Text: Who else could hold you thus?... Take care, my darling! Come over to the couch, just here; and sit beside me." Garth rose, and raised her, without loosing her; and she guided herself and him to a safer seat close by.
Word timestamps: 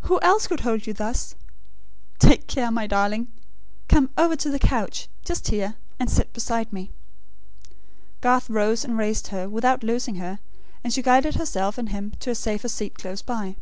Who 0.00 0.18
else 0.22 0.48
could 0.48 0.58
hold 0.66 0.88
you 0.88 0.92
thus?... 0.92 1.36
Take 2.18 2.48
care, 2.48 2.68
my 2.72 2.88
darling! 2.88 3.28
Come 3.86 4.10
over 4.18 4.34
to 4.34 4.50
the 4.50 4.58
couch, 4.58 5.06
just 5.24 5.46
here; 5.50 5.76
and 6.00 6.10
sit 6.10 6.32
beside 6.32 6.72
me." 6.72 6.90
Garth 8.20 8.50
rose, 8.50 8.84
and 8.84 8.98
raised 8.98 9.28
her, 9.28 9.48
without 9.48 9.84
loosing 9.84 10.16
her; 10.16 10.40
and 10.82 10.92
she 10.92 11.00
guided 11.00 11.36
herself 11.36 11.78
and 11.78 11.90
him 11.90 12.10
to 12.18 12.30
a 12.32 12.34
safer 12.34 12.66
seat 12.68 12.94
close 12.98 13.22
by. 13.22 13.54